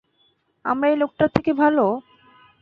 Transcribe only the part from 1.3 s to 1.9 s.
থেকে ভালো?